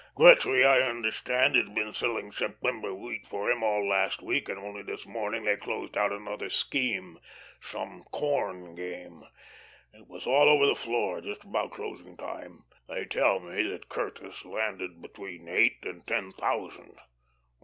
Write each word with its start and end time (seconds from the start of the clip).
Gretry, 0.15 0.65
I 0.65 0.79
understand, 0.81 1.53
has 1.55 1.69
been 1.69 1.93
selling 1.93 2.31
September 2.31 2.91
wheat 2.91 3.23
for 3.27 3.51
him 3.51 3.61
all 3.63 3.87
last 3.87 4.23
week, 4.23 4.49
and 4.49 4.57
only 4.57 4.81
this 4.81 5.05
morning 5.05 5.43
they 5.43 5.57
closed 5.57 5.95
out 5.95 6.11
another 6.11 6.49
scheme 6.49 7.19
some 7.61 8.01
corn 8.11 8.73
game. 8.73 9.23
It 9.93 10.07
was 10.07 10.25
all 10.25 10.49
over 10.49 10.65
the 10.65 10.73
Floor 10.73 11.21
just 11.21 11.43
about 11.43 11.73
closing 11.73 12.17
time. 12.17 12.63
They 12.87 13.05
tell 13.05 13.39
me 13.39 13.61
that 13.69 13.89
Curtis 13.89 14.43
landed 14.43 15.03
between 15.03 15.47
eight 15.47 15.77
and 15.85 16.07
ten 16.07 16.31
thousand. 16.31 16.97